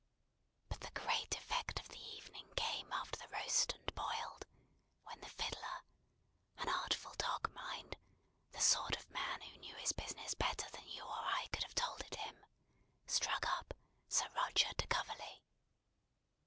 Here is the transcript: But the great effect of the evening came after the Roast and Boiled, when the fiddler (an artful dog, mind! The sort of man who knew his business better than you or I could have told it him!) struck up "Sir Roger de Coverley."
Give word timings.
But 0.67 0.79
the 0.79 0.89
great 0.99 1.37
effect 1.37 1.79
of 1.79 1.87
the 1.89 1.99
evening 2.15 2.51
came 2.55 2.91
after 2.91 3.17
the 3.19 3.27
Roast 3.27 3.73
and 3.73 3.85
Boiled, 3.93 4.47
when 5.03 5.19
the 5.19 5.29
fiddler 5.29 5.83
(an 6.57 6.69
artful 6.69 7.13
dog, 7.19 7.51
mind! 7.53 7.95
The 8.51 8.61
sort 8.61 8.95
of 8.97 9.07
man 9.11 9.41
who 9.41 9.59
knew 9.59 9.75
his 9.75 9.91
business 9.91 10.33
better 10.33 10.67
than 10.71 10.87
you 10.87 11.03
or 11.03 11.23
I 11.25 11.49
could 11.53 11.61
have 11.61 11.75
told 11.75 12.01
it 12.01 12.15
him!) 12.15 12.43
struck 13.05 13.47
up 13.47 13.75
"Sir 14.09 14.25
Roger 14.35 14.69
de 14.75 14.87
Coverley." 14.87 15.43